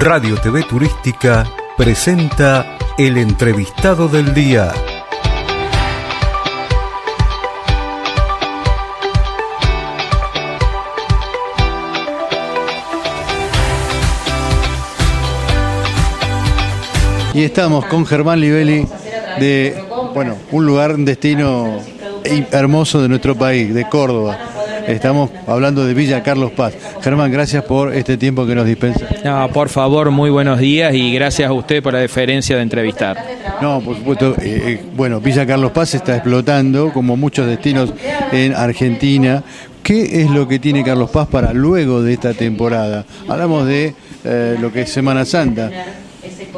Radio 0.00 0.36
TV 0.36 0.62
Turística 0.62 1.44
presenta 1.76 2.78
el 2.96 3.16
entrevistado 3.16 4.06
del 4.06 4.32
día. 4.32 4.72
Y 17.34 17.42
estamos 17.42 17.84
con 17.86 18.06
Germán 18.06 18.40
Livelli 18.40 18.86
de, 19.40 19.84
bueno, 20.14 20.36
un 20.52 20.64
lugar, 20.64 20.94
un 20.94 21.04
destino 21.04 21.80
hermoso 22.24 23.02
de 23.02 23.08
nuestro 23.08 23.34
país, 23.34 23.74
de 23.74 23.88
Córdoba. 23.88 24.47
Estamos 24.88 25.28
hablando 25.46 25.84
de 25.84 25.92
Villa 25.92 26.22
Carlos 26.22 26.50
Paz. 26.52 26.72
Germán, 27.02 27.30
gracias 27.30 27.62
por 27.62 27.94
este 27.94 28.16
tiempo 28.16 28.46
que 28.46 28.54
nos 28.54 28.64
dispensa. 28.64 29.06
No, 29.22 29.48
por 29.50 29.68
favor, 29.68 30.10
muy 30.10 30.30
buenos 30.30 30.58
días 30.58 30.94
y 30.94 31.12
gracias 31.12 31.50
a 31.50 31.52
usted 31.52 31.82
por 31.82 31.92
la 31.92 31.98
deferencia 31.98 32.56
de 32.56 32.62
entrevistar. 32.62 33.22
No, 33.60 33.82
por 33.82 33.96
supuesto, 33.96 34.34
eh, 34.40 34.62
eh, 34.64 34.84
bueno, 34.96 35.20
Villa 35.20 35.46
Carlos 35.46 35.72
Paz 35.72 35.94
está 35.94 36.14
explotando, 36.14 36.90
como 36.90 37.18
muchos 37.18 37.46
destinos 37.46 37.92
en 38.32 38.54
Argentina. 38.54 39.42
¿Qué 39.82 40.22
es 40.22 40.30
lo 40.30 40.48
que 40.48 40.58
tiene 40.58 40.82
Carlos 40.82 41.10
Paz 41.10 41.28
para 41.28 41.52
luego 41.52 42.02
de 42.02 42.14
esta 42.14 42.32
temporada? 42.32 43.04
Hablamos 43.28 43.66
de 43.66 43.94
eh, 44.24 44.56
lo 44.58 44.72
que 44.72 44.82
es 44.82 44.90
Semana 44.90 45.26
Santa. 45.26 45.70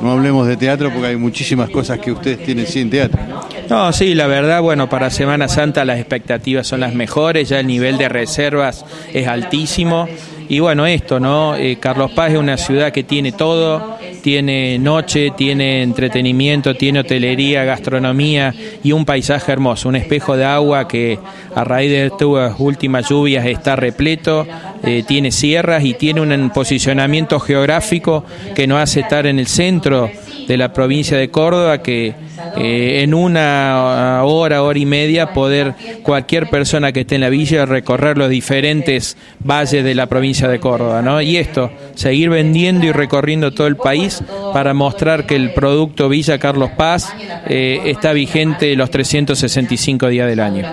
No 0.00 0.12
hablemos 0.12 0.46
de 0.46 0.56
teatro 0.56 0.90
porque 0.90 1.08
hay 1.08 1.16
muchísimas 1.16 1.70
cosas 1.70 1.98
que 1.98 2.12
ustedes 2.12 2.44
tienen 2.44 2.66
sin 2.66 2.90
teatro. 2.90 3.20
No, 3.68 3.92
sí, 3.92 4.14
la 4.14 4.26
verdad, 4.26 4.60
bueno, 4.62 4.88
para 4.88 5.10
Semana 5.10 5.48
Santa 5.48 5.84
las 5.84 5.98
expectativas 5.98 6.66
son 6.66 6.80
las 6.80 6.94
mejores, 6.94 7.48
ya 7.48 7.60
el 7.60 7.66
nivel 7.66 7.98
de 7.98 8.08
reservas 8.08 8.84
es 9.12 9.26
altísimo. 9.26 10.08
Y 10.48 10.60
bueno, 10.60 10.86
esto, 10.86 11.18
¿no? 11.18 11.56
Eh, 11.56 11.78
Carlos 11.80 12.12
Paz 12.12 12.32
es 12.32 12.38
una 12.38 12.56
ciudad 12.56 12.92
que 12.92 13.02
tiene 13.02 13.32
todo, 13.32 13.98
tiene 14.22 14.78
noche, 14.78 15.32
tiene 15.36 15.82
entretenimiento, 15.82 16.74
tiene 16.74 17.00
hotelería, 17.00 17.64
gastronomía 17.64 18.54
y 18.82 18.92
un 18.92 19.04
paisaje 19.04 19.52
hermoso, 19.52 19.88
un 19.88 19.96
espejo 19.96 20.36
de 20.36 20.44
agua 20.44 20.86
que 20.86 21.18
a 21.54 21.64
raíz 21.64 21.90
de 21.90 22.06
estas 22.06 22.58
últimas 22.58 23.08
lluvias 23.08 23.44
está 23.46 23.76
repleto, 23.76 24.46
eh, 24.84 25.02
tiene 25.06 25.32
sierras 25.32 25.84
y 25.84 25.94
tiene 25.94 26.20
un 26.20 26.50
posicionamiento 26.50 27.40
geográfico 27.40 28.24
que 28.54 28.66
nos 28.66 28.80
hace 28.80 29.00
estar 29.00 29.26
en 29.26 29.38
el 29.38 29.46
centro 29.46 30.10
de 30.46 30.56
la 30.56 30.72
provincia 30.72 31.16
de 31.16 31.30
Córdoba 31.30 31.82
que 31.82 32.14
eh, 32.56 33.02
en 33.02 33.14
una 33.14 34.22
hora, 34.24 34.62
hora 34.62 34.78
y 34.78 34.86
media 34.86 35.32
poder 35.32 35.74
cualquier 36.02 36.48
persona 36.48 36.92
que 36.92 37.00
esté 37.00 37.16
en 37.16 37.22
la 37.22 37.28
villa 37.28 37.66
recorrer 37.66 38.18
los 38.18 38.30
diferentes 38.30 39.16
valles 39.40 39.84
de 39.84 39.94
la 39.94 40.06
provincia 40.06 40.48
de 40.48 40.60
Córdoba, 40.60 41.02
¿no? 41.02 41.20
Y 41.20 41.36
esto, 41.36 41.70
seguir 41.94 42.30
vendiendo 42.30 42.86
y 42.86 42.92
recorriendo 42.92 43.52
todo 43.52 43.66
el 43.66 43.76
país 43.76 44.22
para 44.52 44.74
mostrar 44.74 45.26
que 45.26 45.36
el 45.36 45.52
producto 45.52 46.08
Villa 46.08 46.38
Carlos 46.38 46.70
Paz 46.76 47.12
eh, 47.46 47.80
está 47.86 48.12
vigente 48.12 48.74
los 48.76 48.90
365 48.90 50.08
días 50.08 50.28
del 50.28 50.40
año. 50.40 50.66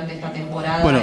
Bueno, 0.82 1.02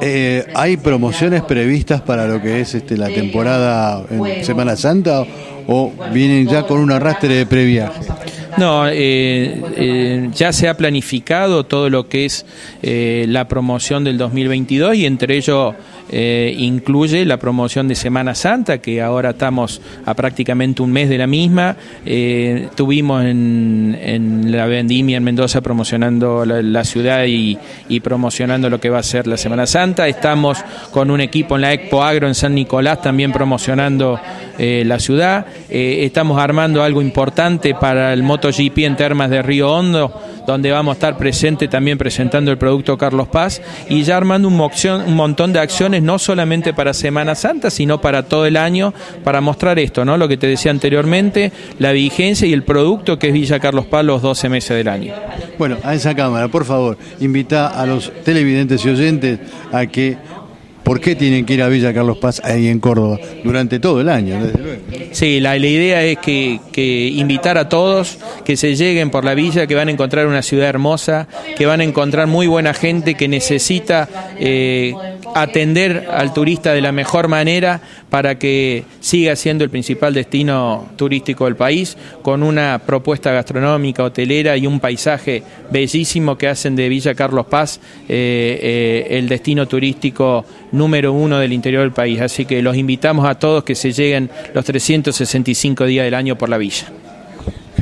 eh, 0.00 0.46
¿hay 0.54 0.76
promociones 0.78 1.42
previstas 1.42 2.00
para 2.00 2.26
lo 2.26 2.42
que 2.42 2.60
es 2.60 2.74
este, 2.74 2.96
la 2.96 3.08
temporada 3.08 4.04
Semana 4.42 4.74
Santa 4.74 5.24
o 5.66 5.92
vienen 6.12 6.46
ya 6.48 6.66
con 6.66 6.80
un 6.80 6.92
arrastre 6.92 7.34
de 7.34 7.46
previaje? 7.46 8.11
No, 8.58 8.86
eh, 8.86 9.62
eh, 9.76 10.28
ya 10.34 10.52
se 10.52 10.68
ha 10.68 10.76
planificado 10.76 11.64
todo 11.64 11.88
lo 11.88 12.08
que 12.08 12.26
es 12.26 12.44
eh, 12.82 13.24
la 13.28 13.48
promoción 13.48 14.04
del 14.04 14.18
2022 14.18 14.96
y 14.96 15.06
entre 15.06 15.36
ello 15.36 15.74
incluye 16.14 17.24
la 17.24 17.38
promoción 17.38 17.88
de 17.88 17.94
Semana 17.94 18.34
Santa, 18.34 18.82
que 18.82 19.00
ahora 19.00 19.30
estamos 19.30 19.80
a 20.04 20.12
prácticamente 20.12 20.82
un 20.82 20.92
mes 20.92 21.08
de 21.08 21.16
la 21.16 21.26
misma. 21.26 21.74
tuvimos 22.74 23.24
en, 23.24 24.44
la 24.48 24.66
vendimia 24.66 25.16
en 25.16 25.24
Mendoza 25.24 25.62
promocionando 25.62 26.44
la, 26.44 26.84
ciudad 26.84 27.24
y, 27.24 27.56
y, 27.88 28.00
promocionando 28.00 28.68
lo 28.68 28.78
que 28.78 28.90
va 28.90 28.98
a 28.98 29.02
ser 29.02 29.26
la 29.26 29.38
Semana 29.38 29.66
Santa. 29.66 30.06
Estamos 30.06 30.62
con 30.90 31.10
un 31.10 31.22
equipo 31.22 31.54
en 31.54 31.62
la 31.62 31.72
Expo 31.72 32.02
Agro 32.02 32.28
en 32.28 32.34
San 32.34 32.54
Nicolás 32.54 33.00
también 33.00 33.32
promocionando 33.32 34.20
la 34.58 34.98
ciudad. 34.98 35.46
estamos 35.70 36.38
armando 36.38 36.82
algo 36.82 37.00
importante 37.00 37.74
para 37.74 38.12
el 38.12 38.22
moto 38.22 38.41
MotoGP 38.42 38.78
en 38.78 38.96
Termas 38.96 39.30
de 39.30 39.40
Río 39.40 39.70
Hondo, 39.70 40.12
donde 40.46 40.72
vamos 40.72 40.92
a 40.92 40.94
estar 40.94 41.16
presente 41.16 41.68
también 41.68 41.96
presentando 41.96 42.50
el 42.50 42.58
producto 42.58 42.98
Carlos 42.98 43.28
Paz 43.28 43.62
y 43.88 44.02
ya 44.02 44.16
armando 44.16 44.48
un, 44.48 44.60
un 44.60 45.14
montón 45.14 45.52
de 45.52 45.60
acciones, 45.60 46.02
no 46.02 46.18
solamente 46.18 46.74
para 46.74 46.92
Semana 46.92 47.36
Santa, 47.36 47.70
sino 47.70 48.00
para 48.00 48.24
todo 48.24 48.44
el 48.46 48.56
año, 48.56 48.92
para 49.22 49.40
mostrar 49.40 49.78
esto, 49.78 50.04
¿no? 50.04 50.16
Lo 50.16 50.26
que 50.26 50.36
te 50.36 50.48
decía 50.48 50.72
anteriormente, 50.72 51.52
la 51.78 51.92
vigencia 51.92 52.48
y 52.48 52.52
el 52.52 52.64
producto 52.64 53.16
que 53.18 53.28
es 53.28 53.32
Villa 53.32 53.60
Carlos 53.60 53.86
Paz 53.86 54.04
los 54.04 54.20
12 54.20 54.48
meses 54.48 54.76
del 54.76 54.88
año. 54.88 55.14
Bueno, 55.56 55.76
a 55.84 55.94
esa 55.94 56.14
cámara, 56.16 56.48
por 56.48 56.64
favor, 56.64 56.98
invita 57.20 57.68
a 57.68 57.86
los 57.86 58.12
televidentes 58.24 58.84
y 58.84 58.88
oyentes 58.88 59.38
a 59.70 59.86
que 59.86 60.16
¿Por 60.82 61.00
qué 61.00 61.14
tienen 61.14 61.46
que 61.46 61.54
ir 61.54 61.62
a 61.62 61.68
Villa 61.68 61.94
Carlos 61.94 62.18
Paz 62.18 62.40
ahí 62.44 62.68
en 62.68 62.80
Córdoba 62.80 63.18
durante 63.44 63.78
todo 63.78 64.00
el 64.00 64.08
año? 64.08 64.38
Sí, 65.12 65.40
la, 65.40 65.56
idea 65.56 66.02
es 66.02 66.18
que, 66.18 66.58
invitar 67.14 67.58
a 67.58 67.68
todos 67.68 68.18
que 68.44 68.56
se 68.56 68.74
lleguen 68.74 69.10
por 69.10 69.24
la 69.24 69.34
villa, 69.34 69.66
que 69.66 69.74
van 69.74 69.88
a 69.88 69.90
encontrar 69.92 70.26
una 70.26 70.42
ciudad 70.42 70.68
hermosa, 70.68 71.28
que 71.56 71.66
van 71.66 71.80
a 71.80 71.84
encontrar 71.84 72.26
muy 72.26 72.46
buena 72.46 72.74
gente 72.74 73.14
que 73.14 73.28
necesita 73.28 74.08
eh, 74.38 74.92
atender 75.34 76.08
al 76.10 76.32
turista 76.32 76.72
de 76.72 76.80
la 76.80 76.92
mejor 76.92 77.28
manera 77.28 77.80
para 78.10 78.38
que 78.38 78.84
siga 79.00 79.36
siendo 79.36 79.64
el 79.64 79.70
principal 79.70 80.14
destino 80.14 80.88
turístico 80.96 81.46
del 81.46 81.56
país, 81.56 81.96
con 82.22 82.42
una 82.42 82.80
propuesta 82.84 83.32
gastronómica, 83.32 84.04
hotelera 84.04 84.56
y 84.56 84.66
un 84.66 84.80
paisaje 84.80 85.42
bellísimo 85.70 86.36
que 86.36 86.48
hacen 86.48 86.76
de 86.76 86.88
Villa 86.88 87.14
Carlos 87.14 87.46
Paz 87.46 87.80
eh, 88.08 88.58
eh, 88.62 89.18
el 89.18 89.28
destino 89.28 89.66
turístico 89.66 90.44
número 90.72 91.12
uno 91.12 91.38
del 91.38 91.52
interior 91.52 91.82
del 91.82 91.92
país. 91.92 92.20
Así 92.20 92.44
que 92.44 92.62
los 92.62 92.76
invitamos 92.76 93.26
a 93.26 93.38
todos 93.38 93.64
que 93.64 93.74
se 93.74 93.92
lleguen 93.92 94.30
los 94.54 94.64
365 94.64 95.86
días 95.86 96.04
del 96.04 96.14
año 96.14 96.36
por 96.36 96.48
la 96.48 96.58
villa. 96.58 96.86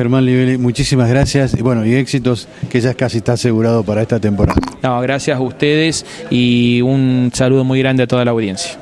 Germán 0.00 0.24
Livelli, 0.24 0.56
muchísimas 0.56 1.10
gracias 1.10 1.52
y 1.52 1.60
bueno, 1.60 1.84
y 1.84 1.94
éxitos 1.94 2.48
que 2.70 2.80
ya 2.80 2.94
casi 2.94 3.18
está 3.18 3.34
asegurado 3.34 3.84
para 3.84 4.00
esta 4.00 4.18
temporada. 4.18 4.58
No, 4.82 4.98
gracias 5.02 5.36
a 5.36 5.42
ustedes 5.42 6.06
y 6.30 6.80
un 6.80 7.30
saludo 7.34 7.64
muy 7.64 7.80
grande 7.80 8.04
a 8.04 8.06
toda 8.06 8.24
la 8.24 8.30
audiencia. 8.30 8.78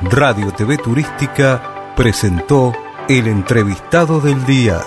Radio 0.00 0.50
TV 0.56 0.78
Turística 0.78 1.92
presentó 1.94 2.72
el 3.06 3.26
entrevistado 3.26 4.18
del 4.18 4.46
día. 4.46 4.80